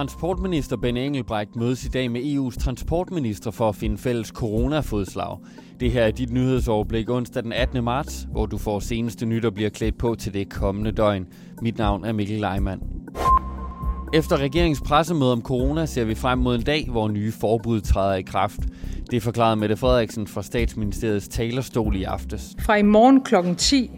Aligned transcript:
Transportminister 0.00 0.76
Ben 0.76 0.96
Engelbrecht 0.96 1.56
mødes 1.56 1.84
i 1.84 1.88
dag 1.88 2.10
med 2.10 2.20
EU's 2.20 2.58
transportminister 2.58 3.50
for 3.50 3.68
at 3.68 3.76
finde 3.76 3.98
fælles 3.98 4.28
coronafodslag. 4.28 5.38
Det 5.80 5.92
her 5.92 6.02
er 6.02 6.10
dit 6.10 6.30
nyhedsoverblik 6.32 7.10
onsdag 7.10 7.42
den 7.42 7.52
18. 7.52 7.84
marts, 7.84 8.28
hvor 8.32 8.46
du 8.46 8.58
får 8.58 8.80
seneste 8.80 9.26
nyt 9.26 9.44
og 9.44 9.54
bliver 9.54 9.70
klædt 9.70 9.98
på 9.98 10.14
til 10.14 10.34
det 10.34 10.48
kommende 10.50 10.92
døgn. 10.92 11.26
Mit 11.62 11.78
navn 11.78 12.04
er 12.04 12.12
Mikkel 12.12 12.40
Leimann. 12.40 12.82
Efter 14.14 14.36
regeringens 14.36 14.80
pressemøde 14.80 15.32
om 15.32 15.42
corona 15.42 15.86
ser 15.86 16.04
vi 16.04 16.14
frem 16.14 16.38
mod 16.38 16.54
en 16.54 16.62
dag, 16.62 16.88
hvor 16.90 17.08
nye 17.08 17.32
forbud 17.32 17.80
træder 17.80 18.14
i 18.14 18.22
kraft. 18.22 18.60
Det 19.10 19.22
forklarede 19.22 19.56
Mette 19.56 19.76
Frederiksen 19.76 20.26
fra 20.26 20.42
statsministeriets 20.42 21.28
talerstol 21.28 21.96
i 21.96 22.02
aftes. 22.02 22.56
Fra 22.60 22.76
i 22.76 22.82
morgen 22.82 23.24
kl. 23.24 23.34
10 23.56 23.90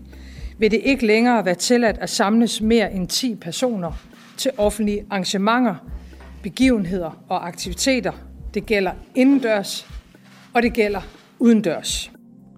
vil 0.59 0.71
det 0.71 0.81
ikke 0.85 1.07
længere 1.07 1.45
være 1.45 1.55
tilladt 1.55 1.99
at 1.99 2.11
samles 2.11 2.61
mere 2.61 2.93
end 2.93 3.09
10 3.09 3.35
personer 3.35 3.93
til 4.37 4.51
offentlige 4.59 5.05
arrangementer, 5.11 5.75
begivenheder 6.43 7.25
og 7.29 7.47
aktiviteter. 7.47 8.13
Det 8.55 8.67
gælder 8.67 8.93
indendørs, 9.15 9.87
og 10.55 10.63
det 10.63 10.73
gælder 10.73 11.01
udendørs. 11.39 12.11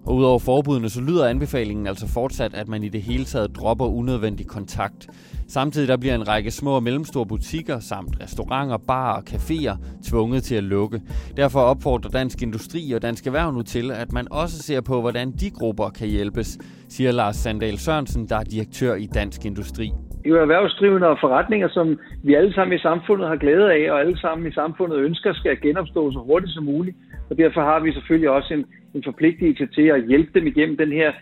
Og 0.07 0.17
udover 0.17 0.39
forbudene, 0.39 0.91
så 0.91 1.01
lyder 1.01 1.27
anbefalingen 1.27 1.87
altså 1.87 2.07
fortsat, 2.07 2.55
at 2.55 2.69
man 2.69 2.83
i 2.83 2.89
det 2.89 3.03
hele 3.03 3.25
taget 3.25 3.57
dropper 3.57 3.87
unødvendig 3.87 4.47
kontakt. 4.47 5.09
Samtidig 5.49 5.89
der 5.89 5.97
bliver 5.97 6.15
en 6.15 6.29
række 6.29 6.51
små 6.51 6.71
og 6.71 6.83
mellemstore 6.83 7.27
butikker 7.27 7.81
samt 7.81 8.17
restauranter, 8.21 8.77
barer 8.77 9.17
og 9.17 9.23
caféer 9.31 9.77
tvunget 10.09 10.43
til 10.43 10.55
at 10.55 10.65
lukke. 10.65 11.03
Derfor 11.37 11.61
opfordrer 11.61 12.11
Dansk 12.11 12.43
Industri 12.43 12.93
og 12.93 13.03
Dansk 13.03 13.27
Erhverv 13.27 13.53
nu 13.53 13.63
til, 13.63 13.91
at 13.91 14.13
man 14.13 14.33
også 14.33 14.59
ser 14.59 14.81
på, 14.81 15.01
hvordan 15.01 15.33
de 15.33 15.51
grupper 15.51 15.91
kan 15.91 16.09
hjælpes, 16.09 16.59
siger 16.89 17.13
Lars 17.13 17.37
Sandal 17.37 17.79
Sørensen, 17.79 18.29
der 18.29 18.37
er 18.37 18.45
direktør 18.45 18.95
i 18.95 19.07
Dansk 19.07 19.45
Industri. 19.45 19.93
Det 20.25 20.31
er 20.31 20.35
jo 20.35 20.41
erhvervsdrivende 20.41 21.09
og 21.09 21.19
forretninger, 21.21 21.69
som 21.69 21.99
vi 22.23 22.35
alle 22.35 22.53
sammen 22.55 22.77
i 22.77 22.81
samfundet 22.81 23.29
har 23.29 23.37
glæde 23.37 23.73
af, 23.73 23.93
og 23.93 24.01
alle 24.01 24.19
sammen 24.19 24.47
i 24.47 24.53
samfundet 24.53 24.99
ønsker 24.99 25.33
skal 25.33 25.61
genopstå 25.61 26.13
så 26.13 26.19
hurtigt 26.19 26.53
som 26.53 26.65
muligt. 26.65 26.97
Og 27.31 27.39
derfor 27.39 27.61
har 27.61 27.81
vi 27.81 27.93
selvfølgelig 27.93 28.31
også 28.31 28.55
en, 28.55 28.65
en 28.95 29.03
forpligtelse 29.05 29.67
til 29.67 29.83
at 29.83 30.07
hjælpe 30.07 30.31
dem 30.35 30.47
igennem 30.47 30.77
den 30.77 30.93
her 30.93 31.13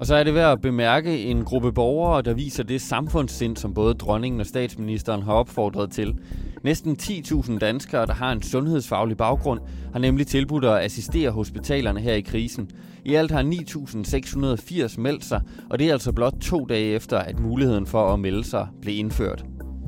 og 0.00 0.06
så 0.06 0.14
er 0.14 0.24
det 0.24 0.34
værd 0.34 0.52
at 0.52 0.60
bemærke 0.60 1.24
en 1.24 1.44
gruppe 1.44 1.72
borgere, 1.72 2.22
der 2.22 2.34
viser 2.34 2.62
det 2.62 2.80
samfundssind, 2.80 3.56
som 3.56 3.74
både 3.74 3.94
dronningen 3.94 4.40
og 4.40 4.46
statsministeren 4.46 5.22
har 5.22 5.32
opfordret 5.32 5.90
til. 5.90 6.14
Næsten 6.62 6.96
10.000 7.02 7.58
danskere, 7.58 8.06
der 8.06 8.12
har 8.14 8.32
en 8.32 8.42
sundhedsfaglig 8.42 9.16
baggrund, 9.16 9.60
har 9.92 9.98
nemlig 9.98 10.26
tilbudt 10.26 10.64
at 10.64 10.84
assistere 10.84 11.30
hospitalerne 11.30 12.00
her 12.00 12.14
i 12.14 12.20
krisen. 12.20 12.70
I 13.04 13.14
alt 13.14 13.30
har 13.30 13.42
9.680 13.42 15.00
meldt 15.00 15.24
sig, 15.24 15.40
og 15.70 15.78
det 15.78 15.88
er 15.88 15.92
altså 15.92 16.12
blot 16.12 16.34
to 16.40 16.64
dage 16.64 16.94
efter, 16.94 17.18
at 17.18 17.40
muligheden 17.40 17.86
for 17.86 18.12
at 18.12 18.20
melde 18.20 18.44
sig 18.44 18.68
blev 18.82 18.98
indført. 18.98 19.44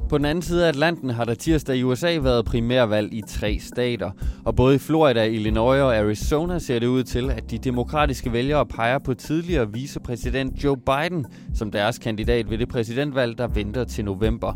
På 0.08 0.18
den 0.18 0.24
anden 0.24 0.42
side 0.42 0.64
af 0.64 0.68
Atlanten 0.68 1.10
har 1.10 1.24
der 1.24 1.34
tirsdag 1.34 1.76
i 1.76 1.82
USA 1.82 2.18
været 2.22 2.44
primærvalg 2.44 3.12
i 3.12 3.22
tre 3.28 3.58
stater, 3.60 4.10
og 4.44 4.56
både 4.56 4.74
i 4.74 4.78
Florida, 4.78 5.26
Illinois 5.26 5.80
og 5.80 5.96
Arizona 5.96 6.58
ser 6.58 6.78
det 6.78 6.86
ud 6.86 7.02
til, 7.02 7.30
at 7.30 7.50
de 7.50 7.58
demokratiske 7.58 8.32
vælgere 8.32 8.66
peger 8.66 8.98
på 8.98 9.14
tidligere 9.14 9.72
vicepræsident 9.72 10.64
Joe 10.64 10.76
Biden 10.76 11.26
som 11.54 11.70
deres 11.70 11.98
kandidat 11.98 12.50
ved 12.50 12.58
det 12.58 12.68
præsidentvalg, 12.68 13.38
der 13.38 13.46
venter 13.46 13.84
til 13.84 14.04
november. 14.04 14.52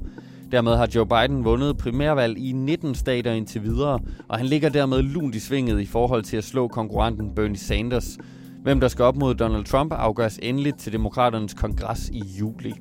Dermed 0.53 0.77
har 0.77 0.89
Joe 0.95 1.07
Biden 1.07 1.45
vundet 1.45 1.79
primærvalg 1.79 2.39
i 2.39 2.53
19 2.53 2.95
stater 2.95 3.33
indtil 3.33 3.63
videre, 3.63 3.99
og 4.29 4.39
han 4.39 4.47
ligger 4.47 4.69
dermed 4.69 5.03
lunt 5.03 5.35
i 5.35 5.41
svinget 5.41 5.81
i 5.81 5.87
forhold 5.87 6.23
til 6.23 6.37
at 6.37 6.45
slå 6.45 6.69
konkurrenten 6.69 7.35
Bernie 7.35 7.59
Sanders. 7.59 8.19
Hvem 8.63 8.81
der 8.81 8.89
skal 8.89 9.05
op 9.05 9.17
mod 9.17 9.35
Donald 9.35 9.65
Trump 9.65 9.93
afgøres 9.93 10.39
endeligt 10.43 10.79
til 10.79 10.93
demokraternes 10.93 11.55
kongres 11.55 12.09
i 12.09 12.23
juli. 12.41 12.73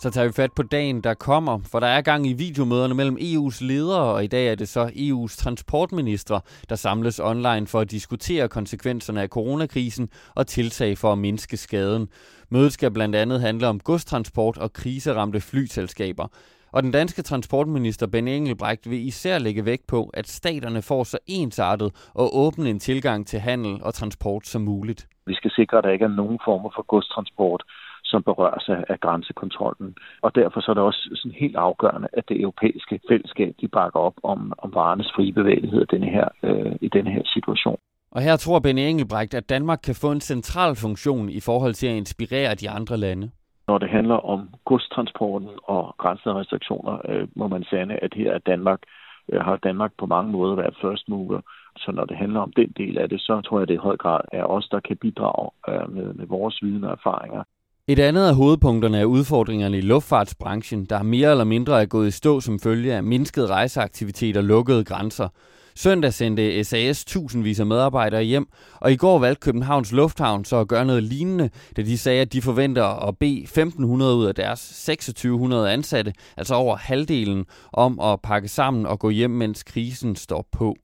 Så 0.00 0.10
tager 0.10 0.26
vi 0.26 0.32
fat 0.32 0.52
på 0.52 0.62
dagen, 0.62 1.00
der 1.00 1.14
kommer, 1.14 1.58
for 1.72 1.80
der 1.80 1.86
er 1.86 2.00
gang 2.00 2.26
i 2.26 2.32
videomøderne 2.32 2.94
mellem 2.94 3.16
EU's 3.16 3.64
ledere, 3.64 4.14
og 4.14 4.24
i 4.24 4.26
dag 4.26 4.48
er 4.48 4.54
det 4.54 4.68
så 4.68 4.86
EU's 4.86 5.36
transportministre, 5.36 6.40
der 6.68 6.74
samles 6.74 7.20
online 7.20 7.66
for 7.66 7.80
at 7.80 7.90
diskutere 7.90 8.48
konsekvenserne 8.48 9.22
af 9.22 9.28
coronakrisen 9.28 10.08
og 10.34 10.46
tiltag 10.46 10.98
for 10.98 11.12
at 11.12 11.18
mindske 11.18 11.56
skaden. 11.56 12.08
Mødet 12.50 12.72
skal 12.72 12.90
blandt 12.90 13.16
andet 13.16 13.40
handle 13.40 13.66
om 13.66 13.80
godstransport 13.80 14.58
og 14.58 14.72
kriseramte 14.72 15.40
flyselskaber. 15.40 16.26
Og 16.72 16.82
den 16.82 16.92
danske 16.92 17.22
transportminister 17.22 18.06
Ben 18.06 18.28
Engelbrecht 18.28 18.90
vil 18.90 19.06
især 19.06 19.38
lægge 19.38 19.64
vægt 19.64 19.86
på, 19.86 20.10
at 20.14 20.28
staterne 20.28 20.82
får 20.82 21.04
så 21.04 21.18
ensartet 21.26 22.10
og 22.14 22.38
åben 22.38 22.66
en 22.66 22.78
tilgang 22.78 23.26
til 23.26 23.40
handel 23.40 23.82
og 23.82 23.94
transport 23.94 24.46
som 24.46 24.62
muligt. 24.62 25.08
Vi 25.26 25.34
skal 25.34 25.50
sikre, 25.50 25.78
at 25.78 25.84
der 25.84 25.90
ikke 25.90 26.04
er 26.04 26.16
nogen 26.22 26.38
former 26.44 26.70
for 26.76 26.82
godstransport, 26.82 27.62
som 28.10 28.22
berøres 28.22 28.68
af, 28.68 28.84
af 28.88 29.00
grænsekontrollen. 29.00 29.96
Og 30.22 30.34
derfor 30.34 30.60
så 30.60 30.70
er 30.70 30.74
det 30.74 30.82
også 30.82 31.10
sådan 31.14 31.38
helt 31.44 31.56
afgørende, 31.56 32.08
at 32.12 32.24
det 32.28 32.40
europæiske 32.40 33.00
fællesskab 33.08 33.54
de 33.60 33.68
bakker 33.68 34.00
op 34.00 34.16
om, 34.22 34.52
om 34.58 34.74
varernes 34.74 35.12
frie 35.16 35.32
bevægelighed 35.32 35.86
denne 35.86 36.06
her, 36.16 36.28
øh, 36.42 36.72
i 36.80 36.88
denne 36.88 37.10
her 37.10 37.22
situation. 37.24 37.78
Og 38.10 38.20
her 38.22 38.36
tror 38.36 38.58
Benny 38.58 38.80
Engelbrecht, 38.80 39.34
at 39.34 39.48
Danmark 39.48 39.80
kan 39.84 39.94
få 39.94 40.10
en 40.12 40.20
central 40.20 40.76
funktion 40.76 41.28
i 41.28 41.40
forhold 41.40 41.74
til 41.74 41.86
at 41.86 41.96
inspirere 41.96 42.54
de 42.54 42.70
andre 42.70 42.96
lande. 42.96 43.30
Når 43.68 43.78
det 43.78 43.90
handler 43.90 44.14
om 44.14 44.48
godstransporten 44.64 45.48
og 45.62 45.94
grænserestriktioner, 45.98 46.98
øh, 47.08 47.28
må 47.36 47.48
man 47.48 47.64
sande, 47.64 47.94
at 47.94 48.14
her 48.14 48.32
er 48.32 48.38
Danmark, 48.38 48.80
øh, 49.28 49.40
har 49.40 49.56
Danmark 49.56 49.92
på 49.98 50.06
mange 50.06 50.32
måder 50.32 50.54
været 50.54 50.76
first 50.80 51.08
mover. 51.08 51.40
Så 51.76 51.92
når 51.92 52.04
det 52.04 52.16
handler 52.16 52.40
om 52.40 52.52
den 52.56 52.70
del 52.76 52.98
af 52.98 53.08
det, 53.08 53.20
så 53.20 53.40
tror 53.40 53.58
jeg, 53.58 53.62
at 53.62 53.68
det 53.68 53.74
i 53.74 53.86
høj 53.88 53.96
grad 53.96 54.20
er 54.32 54.44
os, 54.44 54.68
der 54.68 54.80
kan 54.80 54.96
bidrage 54.96 55.50
øh, 55.68 55.94
med, 55.94 56.14
med 56.14 56.26
vores 56.26 56.62
viden 56.62 56.84
og 56.84 56.90
erfaringer 56.92 57.42
et 57.88 57.98
andet 57.98 58.26
af 58.26 58.34
hovedpunkterne 58.34 58.98
er 58.98 59.04
udfordringerne 59.04 59.78
i 59.78 59.80
luftfartsbranchen, 59.80 60.84
der 60.84 61.02
mere 61.02 61.30
eller 61.30 61.44
mindre 61.44 61.82
er 61.82 61.86
gået 61.86 62.08
i 62.08 62.10
stå 62.10 62.40
som 62.40 62.60
følge 62.60 62.94
af 62.94 63.02
mindsket 63.02 63.50
rejseaktivitet 63.50 64.36
og 64.36 64.44
lukkede 64.44 64.84
grænser. 64.84 65.28
Søndag 65.76 66.12
sendte 66.14 66.64
SAS 66.64 67.04
tusindvis 67.04 67.60
af 67.60 67.66
medarbejdere 67.66 68.22
hjem, 68.22 68.46
og 68.74 68.92
i 68.92 68.96
går 68.96 69.18
valgte 69.18 69.40
Københavns 69.40 69.92
Lufthavn 69.92 70.44
så 70.44 70.56
at 70.56 70.68
gøre 70.68 70.84
noget 70.84 71.02
lignende, 71.02 71.50
da 71.76 71.82
de 71.82 71.98
sagde, 71.98 72.20
at 72.20 72.32
de 72.32 72.42
forventer 72.42 73.08
at 73.08 73.18
bede 73.18 73.42
1500 73.42 74.16
ud 74.16 74.26
af 74.26 74.34
deres 74.34 74.60
2600 74.60 75.72
ansatte, 75.72 76.12
altså 76.36 76.54
over 76.54 76.76
halvdelen, 76.76 77.44
om 77.72 78.00
at 78.00 78.20
pakke 78.22 78.48
sammen 78.48 78.86
og 78.86 78.98
gå 78.98 79.10
hjem, 79.10 79.30
mens 79.30 79.62
krisen 79.62 80.16
står 80.16 80.48
på. 80.52 80.76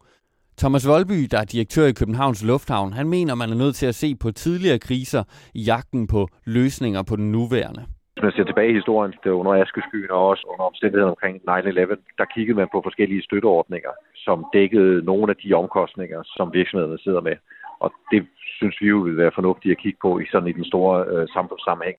Thomas 0.61 0.89
Volby, 0.89 1.19
der 1.33 1.39
er 1.41 1.49
direktør 1.55 1.87
i 1.87 1.99
Københavns 2.01 2.45
Lufthavn, 2.51 2.93
han 2.93 3.09
mener, 3.09 3.35
man 3.35 3.51
er 3.51 3.59
nødt 3.65 3.77
til 3.81 3.87
at 3.87 3.95
se 3.95 4.09
på 4.23 4.31
tidligere 4.31 4.79
kriser 4.79 5.23
i 5.55 5.63
jagten 5.71 6.07
på 6.07 6.29
løsninger 6.47 7.03
på 7.11 7.17
den 7.17 7.33
nuværende. 7.33 7.83
Hvis 8.13 8.23
man 8.23 8.33
ser 8.33 8.45
tilbage 8.45 8.71
i 8.71 8.79
historien, 8.81 9.13
det 9.23 9.31
var 9.33 9.39
under 9.43 9.55
askeskyen 9.63 10.11
og 10.11 10.29
også 10.29 10.45
under 10.53 10.65
omstændigheden 10.71 11.15
omkring 11.15 11.37
9-11, 11.37 12.19
der 12.19 12.27
kiggede 12.35 12.57
man 12.61 12.69
på 12.73 12.81
forskellige 12.85 13.23
støtteordninger, 13.23 13.93
som 14.27 14.47
dækkede 14.53 15.05
nogle 15.11 15.27
af 15.33 15.37
de 15.37 15.55
omkostninger, 15.63 16.21
som 16.37 16.53
virksomhederne 16.53 16.99
sidder 16.99 17.21
med. 17.21 17.37
Og 17.85 17.93
det 18.13 18.27
synes 18.59 18.77
vi 18.81 18.87
jo 18.87 18.99
vil 18.99 19.17
være 19.17 19.37
fornuftigt 19.39 19.73
at 19.73 19.83
kigge 19.83 19.99
på 20.03 20.19
i 20.19 20.25
sådan 20.33 20.49
i 20.49 20.59
den 20.61 20.65
store 20.65 20.97
øh, 21.13 21.29
samfundssammenhæng. 21.37 21.99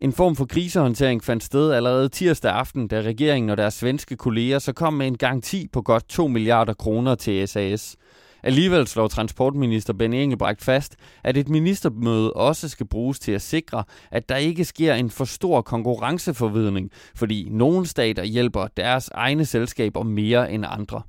En 0.00 0.12
form 0.12 0.36
for 0.36 0.46
krisehåndtering 0.46 1.22
fandt 1.22 1.42
sted 1.42 1.72
allerede 1.72 2.08
tirsdag 2.08 2.52
aften, 2.52 2.88
da 2.88 3.00
regeringen 3.00 3.50
og 3.50 3.56
deres 3.56 3.74
svenske 3.74 4.16
kolleger 4.16 4.58
så 4.58 4.72
kom 4.74 4.94
med 4.94 5.06
en 5.06 5.18
garanti 5.18 5.68
på 5.72 5.82
godt 5.82 6.08
2 6.08 6.26
milliarder 6.28 6.74
kroner 6.74 7.14
til 7.14 7.48
SAS. 7.48 7.96
Alligevel 8.42 8.86
slår 8.86 9.08
transportminister 9.08 9.94
Ben 9.94 10.12
Engelbrecht 10.12 10.64
fast, 10.64 11.20
at 11.24 11.36
et 11.36 11.48
ministermøde 11.48 12.32
også 12.32 12.68
skal 12.68 12.86
bruges 12.88 13.18
til 13.18 13.32
at 13.32 13.40
sikre, 13.40 13.84
at 14.10 14.28
der 14.28 14.36
ikke 14.36 14.64
sker 14.64 14.94
en 14.94 15.10
for 15.10 15.24
stor 15.24 15.60
konkurrenceforvidning, 15.60 16.90
fordi 17.16 17.48
nogle 17.50 17.86
stater 17.86 18.24
hjælper 18.24 18.66
deres 18.76 19.10
egne 19.14 19.44
selskaber 19.44 20.02
mere 20.02 20.52
end 20.52 20.64
andre. 20.68 21.02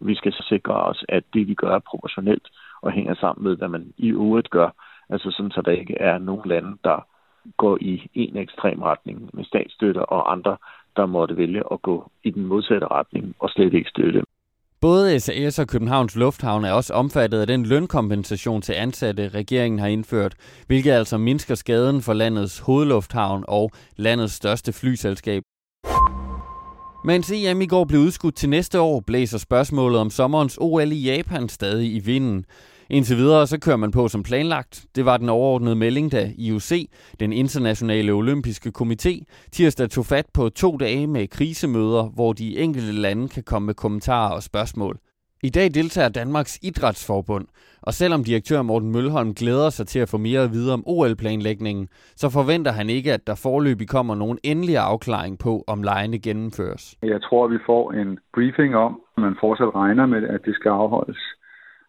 Vi 0.00 0.14
skal 0.14 0.32
sikre 0.32 0.74
os, 0.74 1.04
at 1.08 1.24
det 1.34 1.48
vi 1.48 1.54
gør 1.54 1.74
er 1.74 1.80
proportionelt 1.90 2.48
og 2.82 2.92
hænger 2.92 3.14
sammen 3.14 3.44
med, 3.44 3.56
hvad 3.56 3.68
man 3.68 3.92
i 3.96 4.08
øvrigt 4.08 4.50
gør. 4.50 4.70
Altså 5.10 5.30
sådan, 5.30 5.50
så 5.50 5.62
der 5.64 5.70
ikke 5.70 5.96
er 6.00 6.18
nogen 6.18 6.48
lande, 6.48 6.78
der 6.84 7.06
går 7.56 7.78
i 7.80 8.10
en 8.14 8.36
ekstrem 8.36 8.82
retning 8.82 9.30
med 9.32 9.44
statsstøtte, 9.44 10.06
og 10.06 10.32
andre, 10.32 10.56
der 10.96 11.06
måtte 11.06 11.36
vælge 11.36 11.62
at 11.72 11.82
gå 11.82 12.10
i 12.24 12.30
den 12.30 12.44
modsatte 12.44 12.86
retning 12.86 13.34
og 13.38 13.50
slet 13.50 13.74
ikke 13.74 13.90
støtte. 13.90 14.22
Både 14.80 15.20
SAS 15.20 15.58
og 15.58 15.66
Københavns 15.68 16.16
Lufthavn 16.16 16.64
er 16.64 16.72
også 16.72 16.94
omfattet 16.94 17.40
af 17.40 17.46
den 17.46 17.66
lønkompensation 17.66 18.62
til 18.62 18.72
ansatte, 18.72 19.28
regeringen 19.28 19.78
har 19.78 19.86
indført, 19.86 20.34
hvilket 20.66 20.90
altså 20.90 21.18
mindsker 21.18 21.54
skaden 21.54 22.02
for 22.02 22.12
landets 22.12 22.58
hovedlufthavn 22.58 23.44
og 23.48 23.70
landets 23.96 24.32
største 24.32 24.72
flyselskab. 24.72 25.42
Mens 27.04 27.30
EM 27.30 27.60
i 27.60 27.66
går 27.66 27.84
blev 27.84 28.00
udskudt 28.00 28.36
til 28.36 28.48
næste 28.48 28.80
år, 28.80 29.00
blæser 29.06 29.38
spørgsmålet 29.38 30.00
om 30.00 30.10
sommerens 30.10 30.58
OL 30.60 30.92
i 30.92 31.04
Japan 31.04 31.48
stadig 31.48 31.94
i 31.94 31.98
vinden. 31.98 32.44
Indtil 32.90 33.16
videre 33.16 33.46
så 33.46 33.60
kører 33.60 33.76
man 33.76 33.90
på 33.90 34.08
som 34.08 34.22
planlagt. 34.22 34.86
Det 34.96 35.04
var 35.04 35.16
den 35.16 35.28
overordnede 35.28 35.76
melding, 35.76 36.12
da 36.12 36.30
IOC, 36.38 36.72
den 37.20 37.32
internationale 37.32 38.12
olympiske 38.12 38.72
komité, 38.78 39.24
tirsdag 39.52 39.90
tog 39.90 40.04
fat 40.04 40.26
på 40.34 40.48
to 40.48 40.76
dage 40.76 41.06
med 41.06 41.28
krisemøder, 41.28 42.04
hvor 42.14 42.32
de 42.32 42.58
enkelte 42.58 42.92
lande 42.92 43.28
kan 43.28 43.42
komme 43.42 43.66
med 43.66 43.74
kommentarer 43.74 44.34
og 44.34 44.42
spørgsmål. 44.42 44.98
I 45.42 45.50
dag 45.50 45.74
deltager 45.74 46.08
Danmarks 46.08 46.58
Idrætsforbund, 46.62 47.46
og 47.82 47.92
selvom 47.92 48.24
direktør 48.24 48.62
Morten 48.62 48.92
Mølholm 48.92 49.34
glæder 49.34 49.70
sig 49.70 49.86
til 49.86 49.98
at 49.98 50.08
få 50.08 50.16
mere 50.16 50.40
at 50.40 50.52
vide 50.52 50.72
om 50.72 50.82
OL-planlægningen, 50.86 51.88
så 52.16 52.30
forventer 52.30 52.72
han 52.72 52.88
ikke, 52.90 53.12
at 53.12 53.26
der 53.26 53.34
forløbig 53.42 53.88
kommer 53.88 54.14
nogen 54.14 54.38
endelig 54.42 54.76
afklaring 54.76 55.38
på, 55.38 55.64
om 55.66 55.82
lejene 55.82 56.18
gennemføres. 56.18 56.96
Jeg 57.02 57.22
tror, 57.22 57.44
at 57.44 57.50
vi 57.50 57.58
får 57.66 57.92
en 57.92 58.18
briefing 58.34 58.76
om, 58.76 59.00
at 59.16 59.22
man 59.22 59.36
fortsat 59.40 59.74
regner 59.74 60.06
med, 60.06 60.22
at 60.28 60.40
det 60.44 60.54
skal 60.54 60.68
afholdes. 60.68 61.18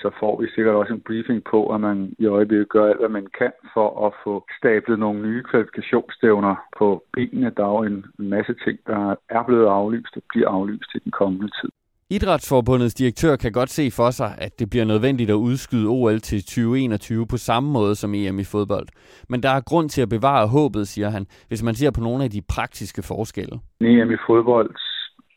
Så 0.02 0.10
får 0.20 0.42
vi 0.42 0.48
sikkert 0.56 0.76
også 0.76 0.94
en 0.94 1.06
briefing 1.08 1.44
på, 1.52 1.60
at 1.74 1.82
man 1.82 2.14
i 2.20 2.26
øjeblikket 2.26 2.70
gør 2.70 2.86
alt, 2.90 3.00
hvad 3.00 3.10
man 3.10 3.28
kan 3.40 3.52
for 3.74 4.08
at 4.08 4.14
få 4.24 4.46
stablet 4.60 5.00
nogle 5.00 5.22
nye 5.28 5.44
kvalifikationsstævner 5.44 6.56
på 6.78 7.04
benene. 7.14 7.52
Der 7.58 7.64
er 7.66 7.74
jo 7.78 7.84
en 7.84 8.06
masse 8.18 8.54
ting, 8.66 8.80
der 8.88 9.16
er 9.30 9.44
blevet 9.44 9.68
aflyst 9.68 10.16
og 10.16 10.24
bliver 10.30 10.50
aflyst 10.50 10.96
i 10.96 11.00
den 11.00 11.12
kommende 11.12 11.50
tid. 11.62 11.70
Idrætsforbundets 12.12 12.94
direktør 12.94 13.36
kan 13.36 13.52
godt 13.52 13.70
se 13.70 13.92
for 13.92 14.10
sig, 14.12 14.32
at 14.38 14.60
det 14.60 14.70
bliver 14.70 14.86
nødvendigt 14.86 15.30
at 15.30 15.34
udskyde 15.34 15.88
OL 15.88 16.20
til 16.20 16.42
2021 16.42 17.28
på 17.28 17.38
samme 17.38 17.72
måde 17.72 17.96
som 17.96 18.14
EM 18.14 18.40
i 18.40 18.44
fodbold. 18.44 18.88
Men 19.30 19.44
der 19.44 19.50
er 19.50 19.62
grund 19.62 19.90
til 19.90 20.02
at 20.02 20.10
bevare 20.10 20.48
håbet, 20.48 20.88
siger 20.88 21.10
han, 21.10 21.26
hvis 21.48 21.64
man 21.64 21.74
ser 21.74 21.92
på 21.92 22.02
nogle 22.02 22.24
af 22.24 22.30
de 22.30 22.42
praktiske 22.56 23.02
forskelle. 23.04 23.56
EM 23.82 24.12
i 24.12 24.18
fodbold 24.28 24.76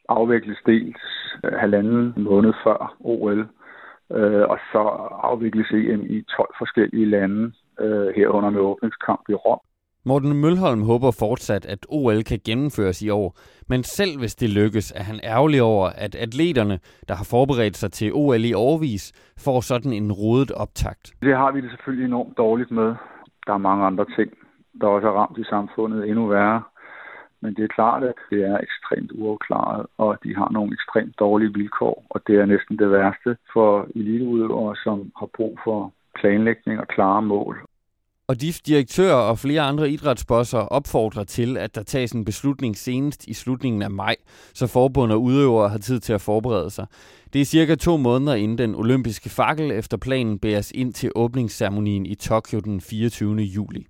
afvikles 0.08 0.58
dels 0.66 1.02
halvanden 1.60 2.14
måned 2.16 2.52
før 2.64 2.96
OL, 3.00 3.48
øh, 4.18 4.44
og 4.52 4.58
så 4.72 4.78
afvikles 5.30 5.70
EM 5.70 6.02
i 6.16 6.22
12 6.22 6.54
forskellige 6.58 7.06
lande, 7.06 7.52
øh, 7.80 8.08
herunder 8.16 8.50
med 8.50 8.60
åbningskamp 8.60 9.24
i 9.28 9.34
Rom. 9.34 9.60
Morten 10.04 10.40
Mølholm 10.40 10.82
håber 10.82 11.10
fortsat, 11.24 11.66
at 11.66 11.86
OL 11.88 12.22
kan 12.22 12.40
gennemføres 12.46 13.02
i 13.02 13.08
år, 13.10 13.38
men 13.68 13.82
selv 13.82 14.18
hvis 14.18 14.34
det 14.34 14.50
lykkes, 14.50 14.92
er 14.96 15.02
han 15.02 15.20
ærgerlig 15.24 15.62
over, 15.62 15.86
at 16.04 16.14
atleterne, 16.14 16.78
der 17.08 17.14
har 17.14 17.26
forberedt 17.30 17.76
sig 17.76 17.92
til 17.92 18.12
OL 18.14 18.44
i 18.44 18.52
årvis, 18.52 19.04
får 19.44 19.60
sådan 19.60 19.92
en 19.92 20.12
rodet 20.12 20.50
optakt. 20.50 21.12
Det 21.22 21.36
har 21.36 21.52
vi 21.52 21.60
det 21.60 21.70
selvfølgelig 21.70 22.06
enormt 22.06 22.38
dårligt 22.38 22.70
med. 22.70 22.94
Der 23.46 23.52
er 23.52 23.58
mange 23.58 23.84
andre 23.84 24.06
ting, 24.16 24.30
der 24.80 24.86
også 24.86 25.08
er 25.08 25.12
ramt 25.12 25.38
i 25.38 25.44
samfundet 25.44 26.08
endnu 26.08 26.26
værre. 26.26 26.62
Men 27.42 27.54
det 27.54 27.64
er 27.64 27.74
klart, 27.78 28.02
at 28.04 28.18
det 28.30 28.40
er 28.44 28.58
ekstremt 28.66 29.12
uafklaret, 29.14 29.86
og 29.98 30.18
de 30.24 30.34
har 30.34 30.48
nogle 30.52 30.72
ekstremt 30.72 31.18
dårlige 31.18 31.54
vilkår, 31.54 32.06
og 32.10 32.20
det 32.26 32.34
er 32.40 32.46
næsten 32.46 32.78
det 32.78 32.90
værste 32.90 33.36
for 33.52 33.86
eliteudøvere, 33.94 34.76
som 34.84 35.12
har 35.18 35.28
brug 35.36 35.58
for 35.64 35.92
planlægning 36.20 36.80
og 36.80 36.88
klare 36.88 37.22
mål. 37.22 37.54
Og 38.28 38.40
DIF 38.40 38.58
direktør 38.66 39.14
og 39.14 39.38
flere 39.38 39.60
andre 39.62 39.90
idrætsbosser 39.90 40.58
opfordrer 40.58 41.24
til, 41.24 41.56
at 41.56 41.74
der 41.74 41.82
tages 41.82 42.12
en 42.12 42.24
beslutning 42.24 42.76
senest 42.76 43.26
i 43.26 43.34
slutningen 43.34 43.82
af 43.82 43.90
maj, 43.90 44.16
så 44.54 44.66
forbund 44.66 45.12
og 45.12 45.22
udøvere 45.22 45.68
har 45.68 45.78
tid 45.78 46.00
til 46.00 46.12
at 46.12 46.20
forberede 46.20 46.70
sig. 46.70 46.86
Det 47.32 47.40
er 47.40 47.44
cirka 47.44 47.74
to 47.74 47.96
måneder 47.96 48.34
inden 48.34 48.58
den 48.58 48.74
olympiske 48.74 49.30
fakkel 49.30 49.70
efter 49.70 49.96
planen 49.96 50.38
bæres 50.38 50.72
ind 50.74 50.92
til 50.92 51.10
åbningsceremonien 51.14 52.06
i 52.06 52.14
Tokyo 52.14 52.60
den 52.60 52.80
24. 52.80 53.36
juli. 53.36 53.86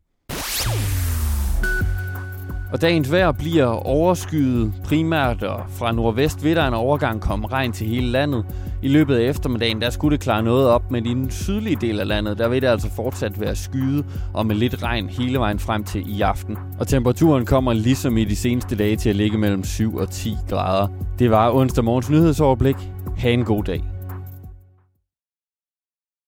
Og 2.72 2.80
dagens 2.80 3.12
vejr 3.12 3.32
bliver 3.32 3.66
overskyet 3.66 4.72
primært, 4.84 5.42
og 5.42 5.60
fra 5.68 5.92
nordvest 5.92 6.44
vil 6.44 6.56
der 6.56 6.68
en 6.68 6.74
overgang 6.74 7.20
komme 7.20 7.46
regn 7.46 7.72
til 7.72 7.86
hele 7.86 8.06
landet. 8.06 8.44
I 8.82 8.88
løbet 8.88 9.16
af 9.16 9.28
eftermiddagen, 9.28 9.80
der 9.80 9.90
skulle 9.90 10.16
det 10.16 10.24
klare 10.24 10.42
noget 10.42 10.68
op, 10.68 10.90
men 10.90 11.06
i 11.06 11.08
den 11.08 11.30
sydlige 11.30 11.76
del 11.76 12.00
af 12.00 12.08
landet, 12.08 12.38
der 12.38 12.48
vil 12.48 12.62
det 12.62 12.68
altså 12.68 12.90
fortsat 12.90 13.40
være 13.40 13.56
skyde 13.56 14.04
og 14.34 14.46
med 14.46 14.56
lidt 14.56 14.82
regn 14.82 15.08
hele 15.08 15.38
vejen 15.38 15.58
frem 15.58 15.84
til 15.84 16.18
i 16.18 16.20
aften. 16.20 16.58
Og 16.78 16.88
temperaturen 16.88 17.46
kommer 17.46 17.72
ligesom 17.72 18.16
i 18.16 18.24
de 18.24 18.36
seneste 18.36 18.76
dage 18.76 18.96
til 18.96 19.10
at 19.10 19.16
ligge 19.16 19.38
mellem 19.38 19.64
7 19.64 19.96
og 19.96 20.10
10 20.10 20.36
grader. 20.48 20.88
Det 21.18 21.30
var 21.30 21.50
onsdag 21.54 21.84
morgens 21.84 22.10
nyhedsoverblik. 22.10 22.76
Ha' 23.18 23.30
en 23.30 23.44
god 23.44 23.64
dag. 23.64 23.91